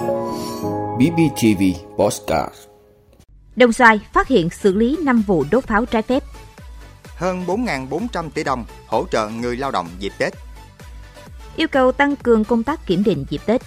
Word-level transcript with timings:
BBTV 0.00 1.62
Postcard 1.98 2.54
Đồng 3.56 3.72
Xoài 3.72 4.00
phát 4.12 4.28
hiện 4.28 4.50
xử 4.50 4.74
lý 4.74 4.98
5 5.02 5.22
vụ 5.26 5.44
đốt 5.50 5.64
pháo 5.64 5.86
trái 5.86 6.02
phép. 6.02 6.24
Hơn 7.16 7.44
4.400 7.46 8.30
tỷ 8.30 8.44
đồng 8.44 8.64
hỗ 8.86 9.06
trợ 9.10 9.28
người 9.28 9.56
lao 9.56 9.70
động 9.70 9.88
dịp 9.98 10.12
Tết. 10.18 10.34
Yêu 11.56 11.68
cầu 11.68 11.92
tăng 11.92 12.16
cường 12.16 12.44
công 12.44 12.62
tác 12.62 12.86
kiểm 12.86 13.04
định 13.04 13.24
dịp 13.30 13.40
Tết. 13.46 13.62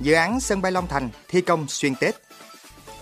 Dự 0.00 0.12
án 0.12 0.40
sân 0.40 0.62
bay 0.62 0.72
Long 0.72 0.86
Thành 0.86 1.08
thi 1.28 1.40
công 1.40 1.68
xuyên 1.68 1.94
Tết. 1.94 2.14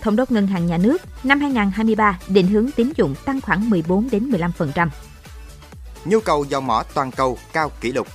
Thống 0.01 0.15
đốc 0.15 0.31
Ngân 0.31 0.47
hàng 0.47 0.67
Nhà 0.67 0.77
nước 0.77 0.97
năm 1.23 1.39
2023 1.39 2.19
định 2.27 2.47
hướng 2.47 2.71
tín 2.71 2.91
dụng 2.95 3.15
tăng 3.25 3.41
khoảng 3.41 3.69
14 3.69 4.09
đến 4.11 4.31
15%. 4.31 4.89
Nhu 6.05 6.19
cầu 6.19 6.45
dầu 6.49 6.61
mỏ 6.61 6.83
toàn 6.93 7.11
cầu 7.11 7.37
cao 7.53 7.71
kỷ 7.81 7.91
lục. 7.91 8.07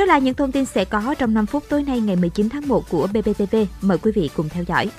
Đó 0.00 0.06
là 0.06 0.18
những 0.18 0.34
thông 0.34 0.52
tin 0.52 0.64
sẽ 0.64 0.84
có 0.84 1.14
trong 1.18 1.34
5 1.34 1.46
phút 1.46 1.64
tối 1.68 1.82
nay 1.82 2.00
ngày 2.00 2.16
19 2.16 2.48
tháng 2.48 2.68
1 2.68 2.84
của 2.88 3.06
BBTV. 3.06 3.56
Mời 3.80 3.98
quý 3.98 4.12
vị 4.14 4.30
cùng 4.36 4.48
theo 4.48 4.64
dõi. 4.64 4.90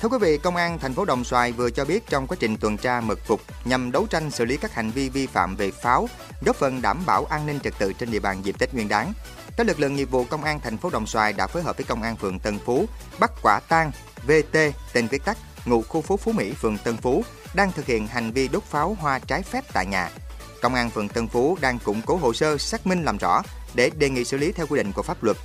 Thưa 0.00 0.08
quý 0.08 0.18
vị, 0.20 0.38
Công 0.38 0.56
an 0.56 0.78
thành 0.78 0.94
phố 0.94 1.04
Đồng 1.04 1.24
Xoài 1.24 1.52
vừa 1.52 1.70
cho 1.70 1.84
biết 1.84 2.06
trong 2.08 2.26
quá 2.26 2.36
trình 2.40 2.56
tuần 2.56 2.76
tra 2.76 3.00
mật 3.00 3.18
phục 3.26 3.40
nhằm 3.64 3.92
đấu 3.92 4.06
tranh 4.10 4.30
xử 4.30 4.44
lý 4.44 4.56
các 4.56 4.74
hành 4.74 4.90
vi 4.90 5.08
vi 5.08 5.26
phạm 5.26 5.56
về 5.56 5.70
pháo, 5.70 6.08
góp 6.46 6.56
phần 6.56 6.82
đảm 6.82 7.02
bảo 7.06 7.24
an 7.24 7.46
ninh 7.46 7.60
trật 7.60 7.78
tự 7.78 7.92
trên 7.92 8.10
địa 8.10 8.20
bàn 8.20 8.44
dịp 8.44 8.58
Tết 8.58 8.74
Nguyên 8.74 8.88
đán. 8.88 9.12
Các 9.56 9.66
lực 9.66 9.80
lượng 9.80 9.96
nghiệp 9.96 10.10
vụ 10.10 10.24
Công 10.24 10.44
an 10.44 10.60
thành 10.60 10.76
phố 10.76 10.90
Đồng 10.90 11.06
Xoài 11.06 11.32
đã 11.32 11.46
phối 11.46 11.62
hợp 11.62 11.76
với 11.76 11.84
Công 11.84 12.02
an 12.02 12.16
phường 12.16 12.38
Tân 12.38 12.58
Phú 12.58 12.86
bắt 13.20 13.30
quả 13.42 13.60
tang 13.68 13.90
VT 14.26 14.58
tên 14.92 15.06
viết 15.06 15.24
tắt 15.24 15.38
ngụ 15.64 15.82
khu 15.82 16.00
phố 16.00 16.16
Phú 16.16 16.32
Mỹ, 16.32 16.52
phường 16.52 16.78
Tân 16.78 16.96
Phú 16.96 17.24
đang 17.54 17.72
thực 17.72 17.86
hiện 17.86 18.06
hành 18.06 18.32
vi 18.32 18.48
đốt 18.48 18.62
pháo 18.62 18.96
hoa 19.00 19.18
trái 19.18 19.42
phép 19.42 19.64
tại 19.72 19.86
nhà. 19.86 20.10
Công 20.62 20.74
an 20.74 20.90
phường 20.90 21.08
Tân 21.08 21.28
Phú 21.28 21.56
đang 21.60 21.78
củng 21.78 22.02
cố 22.06 22.16
hồ 22.16 22.32
sơ 22.32 22.58
xác 22.58 22.86
minh 22.86 23.04
làm 23.04 23.16
rõ 23.18 23.42
để 23.74 23.90
đề 23.90 24.10
nghị 24.10 24.24
xử 24.24 24.36
lý 24.36 24.52
theo 24.52 24.66
quy 24.66 24.76
định 24.76 24.92
của 24.92 25.02
pháp 25.02 25.22
luật. 25.22 25.36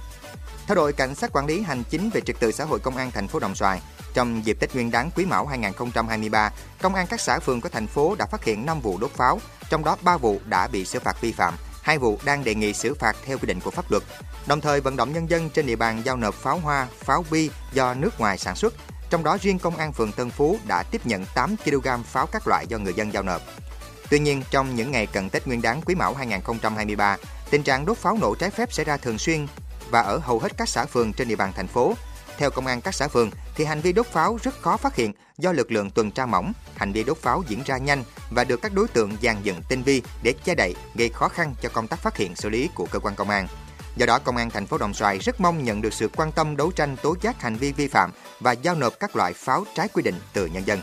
Theo 0.67 0.75
đội 0.75 0.93
cảnh 0.93 1.15
sát 1.15 1.31
quản 1.33 1.45
lý 1.45 1.61
hành 1.61 1.83
chính 1.89 2.09
về 2.09 2.21
trật 2.21 2.39
tự 2.39 2.51
xã 2.51 2.65
hội 2.65 2.79
công 2.79 2.97
an 2.97 3.11
thành 3.11 3.27
phố 3.27 3.39
Đồng 3.39 3.55
Xoài, 3.55 3.81
trong 4.13 4.45
dịp 4.45 4.57
Tết 4.59 4.75
Nguyên 4.75 4.91
đán 4.91 5.11
Quý 5.15 5.25
Mão 5.25 5.45
2023, 5.45 6.51
công 6.81 6.95
an 6.95 7.07
các 7.09 7.21
xã 7.21 7.39
phường 7.39 7.61
của 7.61 7.69
thành 7.69 7.87
phố 7.87 8.15
đã 8.15 8.25
phát 8.25 8.43
hiện 8.43 8.65
5 8.65 8.81
vụ 8.81 8.97
đốt 8.97 9.11
pháo, 9.11 9.39
trong 9.69 9.83
đó 9.83 9.97
3 10.01 10.17
vụ 10.17 10.39
đã 10.45 10.67
bị 10.67 10.85
xử 10.85 10.99
phạt 10.99 11.21
vi 11.21 11.31
phạm, 11.31 11.53
hai 11.81 11.97
vụ 11.97 12.19
đang 12.25 12.43
đề 12.43 12.55
nghị 12.55 12.73
xử 12.73 12.93
phạt 12.93 13.15
theo 13.25 13.37
quy 13.37 13.47
định 13.47 13.59
của 13.59 13.71
pháp 13.71 13.91
luật. 13.91 14.03
Đồng 14.47 14.61
thời 14.61 14.81
vận 14.81 14.95
động 14.95 15.13
nhân 15.13 15.29
dân 15.29 15.49
trên 15.49 15.65
địa 15.65 15.75
bàn 15.75 16.01
giao 16.05 16.17
nộp 16.17 16.35
pháo 16.35 16.59
hoa, 16.59 16.87
pháo 16.99 17.25
bi 17.31 17.49
do 17.73 17.93
nước 17.93 18.19
ngoài 18.19 18.37
sản 18.37 18.55
xuất. 18.55 18.73
Trong 19.09 19.23
đó 19.23 19.37
riêng 19.41 19.59
công 19.59 19.77
an 19.77 19.93
phường 19.93 20.11
Tân 20.11 20.29
Phú 20.29 20.59
đã 20.67 20.83
tiếp 20.83 21.01
nhận 21.05 21.25
8 21.35 21.55
kg 21.57 21.87
pháo 22.05 22.27
các 22.27 22.47
loại 22.47 22.67
do 22.67 22.77
người 22.77 22.93
dân 22.93 23.13
giao 23.13 23.23
nộp. 23.23 23.41
Tuy 24.09 24.19
nhiên, 24.19 24.43
trong 24.51 24.75
những 24.75 24.91
ngày 24.91 25.07
cận 25.07 25.29
Tết 25.29 25.47
Nguyên 25.47 25.61
đán 25.61 25.81
Quý 25.81 25.95
Mão 25.95 26.13
2023, 26.13 27.17
tình 27.49 27.63
trạng 27.63 27.85
đốt 27.85 27.97
pháo 27.97 28.17
nổ 28.21 28.35
trái 28.35 28.49
phép 28.49 28.73
xảy 28.73 28.85
ra 28.85 28.97
thường 28.97 29.17
xuyên 29.17 29.47
và 29.89 30.01
ở 30.01 30.17
hầu 30.17 30.39
hết 30.39 30.57
các 30.57 30.69
xã 30.69 30.85
phường 30.85 31.13
trên 31.13 31.27
địa 31.27 31.35
bàn 31.35 31.51
thành 31.55 31.67
phố. 31.67 31.93
Theo 32.37 32.49
công 32.49 32.67
an 32.67 32.81
các 32.81 32.93
xã 32.93 33.07
phường 33.07 33.31
thì 33.55 33.65
hành 33.65 33.81
vi 33.81 33.93
đốt 33.93 34.05
pháo 34.05 34.37
rất 34.43 34.61
khó 34.61 34.77
phát 34.77 34.95
hiện 34.95 35.13
do 35.37 35.51
lực 35.51 35.71
lượng 35.71 35.91
tuần 35.91 36.11
tra 36.11 36.25
mỏng, 36.25 36.53
hành 36.75 36.91
vi 36.91 37.03
đốt 37.03 37.17
pháo 37.17 37.43
diễn 37.47 37.63
ra 37.65 37.77
nhanh 37.77 38.03
và 38.29 38.43
được 38.43 38.61
các 38.61 38.73
đối 38.73 38.87
tượng 38.87 39.17
dàn 39.21 39.35
dựng 39.43 39.61
tinh 39.69 39.83
vi 39.83 40.01
để 40.23 40.33
che 40.43 40.55
đậy 40.55 40.75
gây 40.95 41.09
khó 41.09 41.27
khăn 41.29 41.55
cho 41.61 41.69
công 41.69 41.87
tác 41.87 41.99
phát 41.99 42.17
hiện 42.17 42.35
xử 42.35 42.49
lý 42.49 42.69
của 42.75 42.87
cơ 42.91 42.99
quan 42.99 43.15
công 43.15 43.29
an. 43.29 43.47
Do 43.95 44.05
đó, 44.05 44.19
Công 44.19 44.37
an 44.37 44.49
thành 44.49 44.65
phố 44.65 44.77
Đồng 44.77 44.93
Xoài 44.93 45.19
rất 45.19 45.41
mong 45.41 45.63
nhận 45.63 45.81
được 45.81 45.93
sự 45.93 46.09
quan 46.15 46.31
tâm 46.31 46.57
đấu 46.57 46.71
tranh 46.71 46.95
tố 47.01 47.15
giác 47.21 47.41
hành 47.41 47.55
vi 47.55 47.71
vi 47.71 47.87
phạm 47.87 48.11
và 48.39 48.51
giao 48.51 48.75
nộp 48.75 48.93
các 48.99 49.15
loại 49.15 49.33
pháo 49.33 49.65
trái 49.75 49.87
quy 49.87 50.03
định 50.03 50.15
từ 50.33 50.45
nhân 50.45 50.67
dân. 50.67 50.79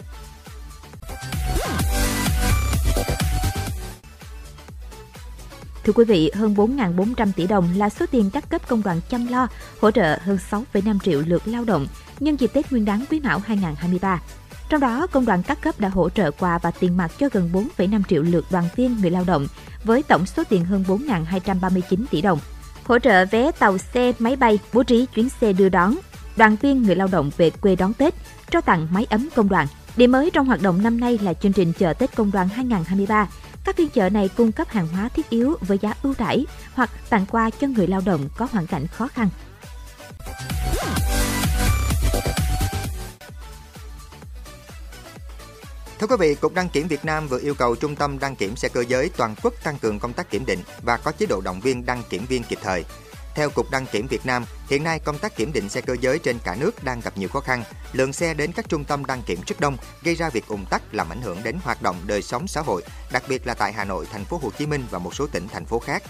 Thưa 5.85 5.93
quý 5.93 6.05
vị, 6.05 6.31
hơn 6.35 6.55
4.400 6.55 7.29
tỷ 7.37 7.47
đồng 7.47 7.69
là 7.77 7.89
số 7.89 8.07
tiền 8.11 8.31
các 8.31 8.49
cấp 8.49 8.69
công 8.69 8.83
đoàn 8.83 9.01
chăm 9.11 9.27
lo, 9.27 9.49
hỗ 9.81 9.91
trợ 9.91 10.19
hơn 10.23 10.39
6,5 10.51 10.99
triệu 10.99 11.23
lượt 11.27 11.43
lao 11.45 11.65
động 11.65 11.87
nhân 12.21 12.37
dịp 12.37 12.51
Tết 12.53 12.73
Nguyên 12.73 12.85
đán 12.85 13.05
Quý 13.11 13.21
Mão 13.21 13.39
2023. 13.39 14.21
Trong 14.69 14.81
đó, 14.81 15.07
công 15.07 15.25
đoàn 15.25 15.43
các 15.43 15.61
cấp 15.63 15.81
đã 15.81 15.89
hỗ 15.89 16.11
trợ 16.11 16.31
quà 16.31 16.59
và 16.59 16.71
tiền 16.71 16.97
mặt 16.97 17.13
cho 17.19 17.29
gần 17.33 17.51
4,5 17.79 18.03
triệu 18.09 18.23
lượt 18.23 18.45
đoàn 18.51 18.69
viên 18.77 18.97
người 19.01 19.11
lao 19.11 19.25
động 19.27 19.47
với 19.85 20.03
tổng 20.03 20.27
số 20.27 20.43
tiền 20.49 20.65
hơn 20.65 20.85
4.239 20.89 22.05
tỷ 22.11 22.23
đồng. 22.23 22.39
Hỗ 22.85 22.99
trợ 22.99 23.25
vé 23.27 23.51
tàu 23.51 23.79
xe, 23.79 24.13
máy 24.19 24.37
bay, 24.37 24.59
bố 24.73 24.83
trí 24.83 25.07
chuyến 25.15 25.29
xe 25.29 25.53
đưa 25.53 25.69
đón, 25.69 25.95
đoàn 26.37 26.57
viên 26.63 26.83
người 26.83 26.97
lao 26.97 27.09
động 27.13 27.31
về 27.37 27.51
quê 27.51 27.77
đón 27.77 27.93
Tết, 27.93 28.15
trao 28.51 28.63
tặng 28.63 28.89
máy 28.91 29.07
ấm 29.11 29.29
công 29.35 29.49
đoàn. 29.49 29.67
Điểm 29.97 30.13
mới 30.13 30.31
trong 30.31 30.47
hoạt 30.47 30.63
động 30.63 30.83
năm 30.83 31.01
nay 31.01 31.19
là 31.23 31.35
chương 31.35 31.53
trình 31.53 31.73
chợ 31.73 31.93
Tết 31.93 32.17
Công 32.17 32.31
đoàn 32.31 32.49
2023 32.49 33.29
các 33.65 33.77
phiên 33.77 33.89
chợ 33.89 34.11
này 34.11 34.29
cung 34.37 34.53
cấp 34.53 34.69
hàng 34.69 34.89
hóa 34.89 35.09
thiết 35.09 35.31
yếu 35.31 35.57
với 35.61 35.79
giá 35.79 35.95
ưu 36.03 36.15
đãi 36.19 36.47
hoặc 36.75 36.91
tặng 37.11 37.27
quà 37.27 37.51
cho 37.51 37.67
người 37.67 37.87
lao 37.87 38.01
động 38.07 38.29
có 38.37 38.49
hoàn 38.53 38.67
cảnh 38.67 38.87
khó 38.87 39.09
khăn. 39.09 39.29
Thưa 45.99 46.07
quý 46.07 46.17
vị, 46.19 46.35
Cục 46.35 46.55
Đăng 46.55 46.69
kiểm 46.69 46.89
Việt 46.89 47.05
Nam 47.05 47.29
vừa 47.29 47.41
yêu 47.41 47.55
cầu 47.55 47.77
Trung 47.77 47.97
tâm 47.97 48.19
Đăng 48.19 48.37
kiểm 48.37 48.57
xe 48.57 48.69
cơ 48.69 48.85
giới 48.89 49.11
toàn 49.17 49.35
quốc 49.43 49.55
tăng 49.63 49.79
cường 49.79 49.99
công 49.99 50.13
tác 50.13 50.31
kiểm 50.31 50.47
định 50.47 50.59
và 50.83 50.97
có 50.97 51.13
chế 51.13 51.27
độ 51.27 51.41
động 51.41 51.61
viên 51.61 51.87
đăng 51.87 52.03
kiểm 52.11 52.27
viên 52.27 52.43
kịp 52.43 52.59
thời. 52.63 52.85
Theo 53.35 53.51
Cục 53.51 53.71
Đăng 53.71 53.87
kiểm 53.87 54.07
Việt 54.07 54.27
Nam, 54.27 54.45
hiện 54.69 54.85
nay 54.85 54.99
công 54.99 55.19
tác 55.19 55.37
kiểm 55.37 55.53
định 55.53 55.69
xe 55.69 55.81
cơ 55.81 55.97
giới 56.01 56.19
trên 56.19 56.39
cả 56.45 56.57
nước 56.61 56.85
đang 56.85 57.01
gặp 57.01 57.19
nhiều 57.19 57.29
khó 57.29 57.41
khăn. 57.41 57.65
Lượng 57.93 58.13
xe 58.13 58.35
đến 58.35 58.53
các 58.53 58.69
trung 58.69 58.85
tâm 58.85 59.05
đăng 59.05 59.23
kiểm 59.23 59.39
rất 59.47 59.61
đông, 59.61 59.77
gây 60.03 60.15
ra 60.15 60.31
việc 60.31 60.47
ùn 60.49 60.65
tắc 60.71 60.95
làm 60.95 61.13
ảnh 61.13 61.23
hưởng 61.23 61.43
đến 61.43 61.59
hoạt 61.65 61.83
động 61.83 61.97
đời 62.07 62.23
sống 62.23 62.47
xã 62.49 62.61
hội, 62.61 62.83
đặc 63.13 63.23
biệt 63.29 63.47
là 63.47 63.55
tại 63.55 63.73
Hà 63.73 63.85
Nội, 63.85 64.07
thành 64.13 64.25
phố 64.25 64.41
Hồ 64.43 64.51
Chí 64.59 64.67
Minh 64.67 64.85
và 64.91 64.99
một 64.99 65.15
số 65.15 65.27
tỉnh 65.27 65.49
thành 65.49 65.65
phố 65.65 65.79
khác. 65.79 66.03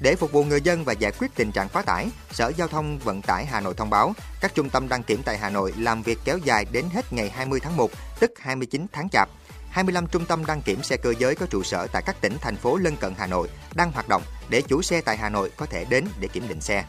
Để 0.00 0.16
phục 0.16 0.32
vụ 0.32 0.44
người 0.44 0.60
dân 0.60 0.84
và 0.84 0.92
giải 0.92 1.12
quyết 1.18 1.28
tình 1.34 1.52
trạng 1.52 1.68
quá 1.68 1.82
tải, 1.82 2.08
Sở 2.30 2.52
Giao 2.56 2.68
thông 2.68 2.98
Vận 2.98 3.22
tải 3.22 3.46
Hà 3.46 3.60
Nội 3.60 3.74
thông 3.76 3.90
báo 3.90 4.12
các 4.40 4.54
trung 4.54 4.70
tâm 4.70 4.88
đăng 4.88 5.02
kiểm 5.02 5.22
tại 5.22 5.38
Hà 5.38 5.50
Nội 5.50 5.74
làm 5.78 6.02
việc 6.02 6.18
kéo 6.24 6.38
dài 6.38 6.66
đến 6.72 6.84
hết 6.94 7.12
ngày 7.12 7.30
20 7.30 7.60
tháng 7.60 7.76
1, 7.76 7.90
tức 8.20 8.32
29 8.40 8.86
tháng 8.92 9.08
Chạp. 9.08 9.28
25 9.70 10.06
trung 10.06 10.24
tâm 10.24 10.46
đăng 10.46 10.62
kiểm 10.62 10.82
xe 10.82 10.96
cơ 10.96 11.14
giới 11.18 11.34
có 11.34 11.46
trụ 11.46 11.62
sở 11.62 11.86
tại 11.86 12.02
các 12.06 12.20
tỉnh, 12.20 12.36
thành 12.40 12.56
phố 12.56 12.76
lân 12.76 12.96
cận 12.96 13.14
Hà 13.18 13.26
Nội 13.26 13.48
đang 13.74 13.92
hoạt 13.92 14.08
động 14.08 14.22
để 14.48 14.62
chủ 14.62 14.82
xe 14.82 15.00
tại 15.00 15.16
Hà 15.16 15.28
Nội 15.28 15.50
có 15.56 15.66
thể 15.66 15.84
đến 15.84 16.04
để 16.20 16.28
kiểm 16.28 16.48
định 16.48 16.60
xe. 16.60 16.84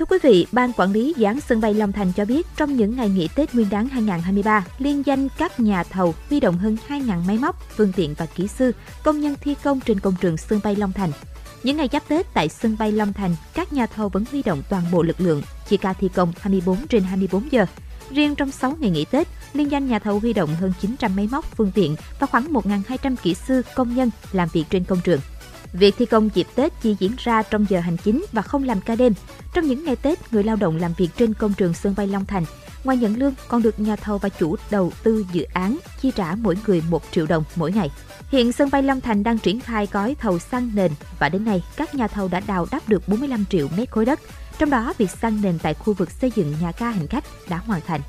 Thưa 0.00 0.06
quý 0.06 0.18
vị, 0.22 0.46
Ban 0.52 0.72
Quản 0.72 0.92
lý 0.92 1.14
Dự 1.16 1.24
án 1.24 1.40
sân 1.40 1.60
bay 1.60 1.74
Long 1.74 1.92
Thành 1.92 2.12
cho 2.12 2.24
biết 2.24 2.46
trong 2.56 2.76
những 2.76 2.96
ngày 2.96 3.08
nghỉ 3.08 3.28
Tết 3.34 3.54
Nguyên 3.54 3.70
đán 3.70 3.88
2023, 3.88 4.64
liên 4.78 5.06
danh 5.06 5.28
các 5.38 5.60
nhà 5.60 5.84
thầu 5.84 6.14
huy 6.28 6.40
động 6.40 6.58
hơn 6.58 6.76
2.000 6.88 7.26
máy 7.26 7.38
móc, 7.38 7.70
phương 7.76 7.92
tiện 7.96 8.14
và 8.14 8.26
kỹ 8.26 8.48
sư, 8.48 8.72
công 9.04 9.20
nhân 9.20 9.34
thi 9.40 9.54
công 9.62 9.80
trên 9.80 10.00
công 10.00 10.14
trường 10.20 10.36
sân 10.36 10.60
bay 10.64 10.76
Long 10.76 10.92
Thành. 10.92 11.12
Những 11.62 11.76
ngày 11.76 11.88
giáp 11.92 12.08
Tết 12.08 12.34
tại 12.34 12.48
sân 12.48 12.76
bay 12.78 12.92
Long 12.92 13.12
Thành, 13.12 13.36
các 13.54 13.72
nhà 13.72 13.86
thầu 13.86 14.08
vẫn 14.08 14.24
huy 14.30 14.42
động 14.42 14.62
toàn 14.68 14.82
bộ 14.92 15.02
lực 15.02 15.20
lượng, 15.20 15.42
chia 15.68 15.76
ca 15.76 15.92
thi 15.92 16.08
công 16.14 16.32
24 16.40 16.86
trên 16.86 17.02
24 17.02 17.52
giờ. 17.52 17.66
Riêng 18.10 18.34
trong 18.34 18.50
6 18.50 18.76
ngày 18.80 18.90
nghỉ 18.90 19.04
Tết, 19.04 19.28
liên 19.52 19.70
danh 19.70 19.88
nhà 19.88 19.98
thầu 19.98 20.18
huy 20.18 20.32
động 20.32 20.54
hơn 20.54 20.72
900 20.80 21.16
máy 21.16 21.28
móc, 21.30 21.56
phương 21.56 21.72
tiện 21.74 21.96
và 22.20 22.26
khoảng 22.26 22.52
1.200 22.52 23.16
kỹ 23.22 23.34
sư, 23.34 23.62
công 23.74 23.94
nhân 23.94 24.10
làm 24.32 24.48
việc 24.52 24.64
trên 24.70 24.84
công 24.84 25.00
trường. 25.04 25.20
Việc 25.72 25.94
thi 25.98 26.06
công 26.06 26.30
dịp 26.34 26.46
Tết 26.54 26.72
chỉ 26.82 26.96
diễn 26.98 27.12
ra 27.18 27.42
trong 27.42 27.66
giờ 27.68 27.80
hành 27.80 27.96
chính 27.96 28.24
và 28.32 28.42
không 28.42 28.64
làm 28.64 28.80
ca 28.80 28.94
đêm. 28.94 29.12
Trong 29.54 29.66
những 29.66 29.84
ngày 29.84 29.96
Tết, 29.96 30.32
người 30.32 30.44
lao 30.44 30.56
động 30.56 30.76
làm 30.76 30.92
việc 30.96 31.08
trên 31.16 31.34
công 31.34 31.52
trường 31.52 31.74
sân 31.74 31.94
bay 31.96 32.06
Long 32.06 32.26
Thành, 32.26 32.44
ngoài 32.84 32.96
nhận 32.96 33.16
lương 33.16 33.34
còn 33.48 33.62
được 33.62 33.80
nhà 33.80 33.96
thầu 33.96 34.18
và 34.18 34.28
chủ 34.28 34.56
đầu 34.70 34.92
tư 35.02 35.26
dự 35.32 35.42
án 35.42 35.78
chi 36.00 36.12
trả 36.16 36.34
mỗi 36.34 36.56
người 36.66 36.82
1 36.90 37.02
triệu 37.10 37.26
đồng 37.26 37.44
mỗi 37.56 37.72
ngày. 37.72 37.90
Hiện 38.30 38.52
sân 38.52 38.70
bay 38.72 38.82
Long 38.82 39.00
Thành 39.00 39.22
đang 39.22 39.38
triển 39.38 39.60
khai 39.60 39.88
gói 39.92 40.16
thầu 40.20 40.38
xăng 40.38 40.70
nền 40.74 40.92
và 41.18 41.28
đến 41.28 41.44
nay 41.44 41.64
các 41.76 41.94
nhà 41.94 42.08
thầu 42.08 42.28
đã 42.28 42.40
đào 42.40 42.66
đắp 42.70 42.88
được 42.88 43.08
45 43.08 43.44
triệu 43.50 43.68
mét 43.76 43.90
khối 43.90 44.04
đất. 44.04 44.20
Trong 44.58 44.70
đó, 44.70 44.94
việc 44.98 45.10
xăng 45.10 45.40
nền 45.42 45.58
tại 45.58 45.74
khu 45.74 45.92
vực 45.92 46.10
xây 46.10 46.32
dựng 46.36 46.54
nhà 46.62 46.72
ga 46.78 46.90
hành 46.90 47.06
khách 47.06 47.24
đã 47.48 47.56
hoàn 47.56 47.80
thành. 47.86 48.00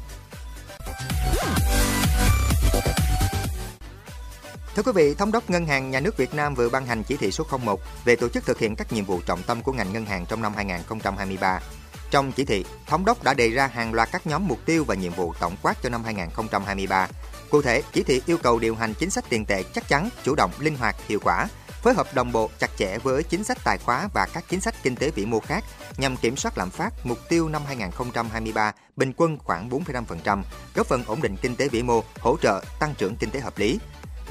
Thưa 4.76 4.84
quý 4.84 4.92
vị, 4.96 5.14
Thống 5.14 5.32
đốc 5.32 5.50
Ngân 5.50 5.66
hàng 5.66 5.92
Nhà 5.92 6.00
nước 6.00 6.18
Việt 6.18 6.34
Nam 6.34 6.56
vừa 6.56 6.70
ban 6.70 6.86
hành 6.86 7.04
chỉ 7.04 7.18
thị 7.18 7.32
số 7.32 7.46
01 7.66 7.80
về 8.06 8.16
tổ 8.16 8.30
chức 8.30 8.46
thực 8.46 8.60
hiện 8.60 8.76
các 8.76 8.94
nhiệm 8.94 9.06
vụ 9.06 9.22
trọng 9.26 9.44
tâm 9.44 9.62
của 9.64 9.74
ngành 9.74 9.94
ngân 9.94 10.06
hàng 10.06 10.26
trong 10.26 10.42
năm 10.42 10.54
2023. 10.56 11.60
Trong 12.12 12.32
chỉ 12.32 12.46
thị, 12.46 12.66
Thống 12.88 13.06
đốc 13.06 13.24
đã 13.24 13.34
đề 13.34 13.50
ra 13.50 13.68
hàng 13.68 13.94
loạt 13.94 14.10
các 14.12 14.28
nhóm 14.28 14.48
mục 14.48 14.60
tiêu 14.66 14.84
và 14.84 14.96
nhiệm 14.96 15.14
vụ 15.14 15.34
tổng 15.40 15.56
quát 15.62 15.78
cho 15.84 15.90
năm 15.90 16.04
2023. 16.04 17.08
Cụ 17.50 17.62
thể, 17.62 17.82
chỉ 17.94 18.04
thị 18.04 18.22
yêu 18.26 18.38
cầu 18.38 18.60
điều 18.60 18.76
hành 18.76 18.94
chính 18.94 19.10
sách 19.10 19.26
tiền 19.30 19.46
tệ 19.46 19.64
chắc 19.64 19.88
chắn, 19.88 20.10
chủ 20.24 20.36
động, 20.36 20.52
linh 20.60 20.76
hoạt, 20.76 20.96
hiệu 21.08 21.20
quả, 21.24 21.48
phối 21.82 21.94
hợp 21.94 22.08
đồng 22.14 22.32
bộ 22.32 22.50
chặt 22.60 22.70
chẽ 22.78 22.98
với 22.98 23.24
chính 23.24 23.44
sách 23.44 23.58
tài 23.64 23.78
khóa 23.78 24.10
và 24.14 24.28
các 24.34 24.44
chính 24.50 24.62
sách 24.62 24.76
kinh 24.84 24.96
tế 24.96 25.10
vĩ 25.10 25.26
mô 25.26 25.40
khác 25.40 25.64
nhằm 25.98 26.18
kiểm 26.18 26.36
soát 26.36 26.58
lạm 26.58 26.70
phát 26.70 26.94
mục 27.04 27.18
tiêu 27.30 27.50
năm 27.50 27.62
2023 27.68 28.74
bình 28.96 29.14
quân 29.18 29.38
khoảng 29.38 29.70
4,5%, 29.70 30.42
góp 30.76 30.88
phần 30.88 31.04
ổn 31.06 31.22
định 31.22 31.36
kinh 31.42 31.56
tế 31.56 31.68
vĩ 31.68 31.84
mô, 31.84 32.04
hỗ 32.20 32.38
trợ 32.42 32.64
tăng 32.80 32.94
trưởng 32.98 33.16
kinh 33.16 33.30
tế 33.32 33.40
hợp 33.40 33.58
lý. 33.58 33.80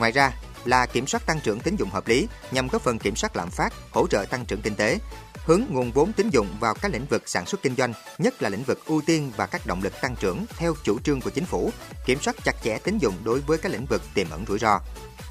Ngoài 0.01 0.13
ra, 0.13 0.33
là 0.65 0.87
kiểm 0.87 1.07
soát 1.07 1.27
tăng 1.27 1.41
trưởng 1.41 1.61
tín 1.61 1.77
dụng 1.77 1.91
hợp 1.91 2.09
lý 2.09 2.29
nhằm 2.51 2.69
góp 2.69 2.83
phần 2.83 2.99
kiểm 2.99 3.17
soát 3.17 3.37
lạm 3.37 3.51
phát, 3.51 3.73
hỗ 3.91 4.07
trợ 4.07 4.25
tăng 4.31 4.45
trưởng 4.45 4.63
kinh 4.63 4.75
tế, 4.75 4.99
hướng 5.45 5.63
nguồn 5.69 5.93
vốn 5.93 6.13
tín 6.13 6.31
dụng 6.31 6.47
vào 6.61 6.75
các 6.75 6.93
lĩnh 6.93 7.07
vực 7.07 7.29
sản 7.29 7.47
xuất 7.47 7.63
kinh 7.63 7.77
doanh, 7.77 7.93
nhất 8.19 8.43
là 8.43 8.49
lĩnh 8.49 8.63
vực 8.63 8.87
ưu 8.87 9.03
tiên 9.07 9.33
và 9.37 9.47
các 9.47 9.67
động 9.67 9.83
lực 9.83 9.93
tăng 10.01 10.17
trưởng 10.17 10.47
theo 10.57 10.75
chủ 10.85 10.99
trương 11.01 11.21
của 11.21 11.31
chính 11.31 11.45
phủ, 11.45 11.71
kiểm 12.07 12.21
soát 12.21 12.37
chặt 12.45 12.57
chẽ 12.63 12.79
tín 12.79 12.99
dụng 12.99 13.15
đối 13.25 13.41
với 13.41 13.59
các 13.59 13.73
lĩnh 13.73 13.87
vực 13.87 14.03
tiềm 14.15 14.31
ẩn 14.31 14.45
rủi 14.49 14.59
ro. 14.59 14.81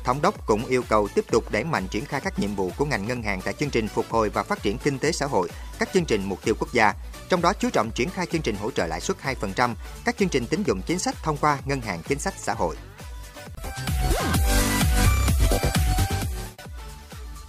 Thống 0.03 0.21
đốc 0.21 0.45
cũng 0.45 0.65
yêu 0.65 0.83
cầu 0.89 1.07
tiếp 1.15 1.25
tục 1.31 1.51
đẩy 1.51 1.63
mạnh 1.63 1.87
triển 1.87 2.05
khai 2.05 2.21
các 2.21 2.39
nhiệm 2.39 2.55
vụ 2.55 2.71
của 2.77 2.85
ngành 2.85 3.07
ngân 3.07 3.23
hàng 3.23 3.41
tại 3.41 3.53
chương 3.53 3.69
trình 3.69 3.87
phục 3.87 4.05
hồi 4.09 4.29
và 4.29 4.43
phát 4.43 4.63
triển 4.63 4.77
kinh 4.77 4.99
tế 4.99 5.11
xã 5.11 5.25
hội, 5.25 5.49
các 5.79 5.89
chương 5.93 6.05
trình 6.05 6.23
mục 6.23 6.39
tiêu 6.45 6.55
quốc 6.59 6.73
gia, 6.73 6.93
trong 7.29 7.41
đó 7.41 7.53
chú 7.53 7.69
trọng 7.69 7.91
triển 7.91 8.09
khai 8.09 8.25
chương 8.31 8.41
trình 8.41 8.55
hỗ 8.55 8.71
trợ 8.71 8.87
lãi 8.87 9.01
suất 9.01 9.17
2%, 9.23 9.73
các 10.05 10.17
chương 10.17 10.29
trình 10.29 10.47
tín 10.47 10.63
dụng 10.63 10.81
chính 10.81 10.99
sách 10.99 11.15
thông 11.23 11.37
qua 11.37 11.57
ngân 11.65 11.81
hàng 11.81 12.01
chính 12.07 12.19
sách 12.19 12.33
xã 12.37 12.53
hội. 12.53 12.75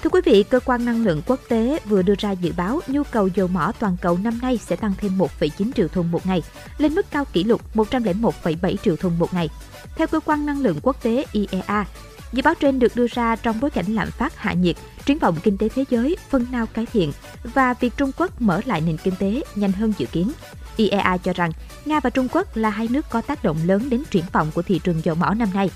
Thưa 0.03 0.11
quý 0.11 0.21
vị, 0.25 0.43
cơ 0.43 0.61
quan 0.61 0.85
năng 0.85 1.05
lượng 1.05 1.23
quốc 1.27 1.41
tế 1.49 1.79
vừa 1.85 2.03
đưa 2.03 2.15
ra 2.19 2.31
dự 2.31 2.53
báo 2.57 2.81
nhu 2.87 3.03
cầu 3.03 3.29
dầu 3.29 3.49
mỏ 3.49 3.73
toàn 3.79 3.97
cầu 4.03 4.19
năm 4.19 4.39
nay 4.43 4.57
sẽ 4.57 4.77
tăng 4.77 4.93
thêm 4.99 5.19
1,9 5.19 5.73
triệu 5.73 5.89
thùng 5.89 6.11
một 6.11 6.27
ngày, 6.27 6.43
lên 6.79 6.95
mức 6.95 7.07
cao 7.11 7.25
kỷ 7.25 7.45
lục 7.45 7.61
101,7 7.75 8.77
triệu 8.85 8.97
thùng 8.97 9.19
một 9.19 9.35
ngày. 9.35 9.49
Theo 9.97 10.07
cơ 10.07 10.21
quan 10.21 10.47
năng 10.47 10.61
lượng 10.61 10.79
quốc 10.83 11.03
tế 11.03 11.25
IEA, 11.33 11.85
dự 12.33 12.43
báo 12.43 12.55
trên 12.61 12.79
được 12.79 12.97
đưa 12.97 13.07
ra 13.07 13.37
trong 13.37 13.61
bối 13.61 13.71
cảnh 13.71 13.87
lạm 13.95 14.11
phát 14.11 14.37
hạ 14.37 14.53
nhiệt, 14.53 14.77
triển 15.05 15.19
vọng 15.19 15.37
kinh 15.43 15.59
tế 15.59 15.69
thế 15.69 15.85
giới 15.91 16.17
phần 16.31 16.47
nào 16.51 16.67
cải 16.67 16.87
thiện 16.87 17.13
và 17.55 17.75
việc 17.75 17.97
Trung 17.97 18.11
Quốc 18.17 18.43
mở 18.43 18.61
lại 18.65 18.81
nền 18.81 18.97
kinh 18.97 19.15
tế 19.19 19.43
nhanh 19.55 19.73
hơn 19.73 19.93
dự 19.99 20.07
kiến. 20.07 20.33
IEA 20.77 21.17
cho 21.17 21.33
rằng 21.33 21.53
Nga 21.85 22.01
và 22.01 22.11
Trung 22.11 22.29
Quốc 22.33 22.57
là 22.57 22.71
hai 22.71 22.89
nước 22.91 23.07
có 23.11 23.21
tác 23.21 23.45
động 23.45 23.57
lớn 23.65 23.91
đến 23.91 24.03
triển 24.11 24.25
vọng 24.33 24.51
của 24.55 24.63
thị 24.63 24.81
trường 24.85 25.05
dầu 25.05 25.15
mỏ 25.15 25.35
năm 25.35 25.49
nay. 25.55 25.71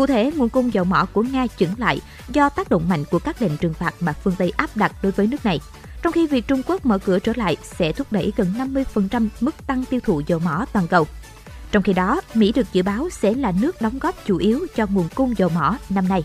Cụ 0.00 0.06
thể, 0.06 0.32
nguồn 0.36 0.48
cung 0.48 0.74
dầu 0.74 0.84
mỏ 0.84 1.06
của 1.12 1.22
Nga 1.22 1.46
chững 1.58 1.74
lại 1.78 2.00
do 2.28 2.48
tác 2.48 2.68
động 2.68 2.88
mạnh 2.88 3.04
của 3.10 3.18
các 3.18 3.42
lệnh 3.42 3.56
trừng 3.56 3.74
phạt 3.74 3.94
mà 4.00 4.12
phương 4.12 4.34
Tây 4.38 4.52
áp 4.56 4.76
đặt 4.76 4.92
đối 5.02 5.12
với 5.12 5.26
nước 5.26 5.44
này. 5.44 5.60
Trong 6.02 6.12
khi 6.12 6.26
việc 6.26 6.48
Trung 6.48 6.62
Quốc 6.66 6.86
mở 6.86 6.98
cửa 6.98 7.18
trở 7.18 7.32
lại 7.36 7.56
sẽ 7.62 7.92
thúc 7.92 8.06
đẩy 8.10 8.32
gần 8.36 8.52
50% 8.94 9.28
mức 9.40 9.66
tăng 9.66 9.84
tiêu 9.84 10.00
thụ 10.04 10.22
dầu 10.26 10.38
mỏ 10.38 10.64
toàn 10.72 10.86
cầu. 10.86 11.06
Trong 11.72 11.82
khi 11.82 11.92
đó, 11.92 12.20
Mỹ 12.34 12.52
được 12.52 12.66
dự 12.72 12.82
báo 12.82 13.10
sẽ 13.10 13.34
là 13.34 13.52
nước 13.60 13.82
đóng 13.82 13.98
góp 13.98 14.14
chủ 14.26 14.36
yếu 14.36 14.66
cho 14.76 14.86
nguồn 14.90 15.08
cung 15.14 15.34
dầu 15.38 15.48
mỏ 15.48 15.76
năm 15.90 16.08
nay. 16.08 16.24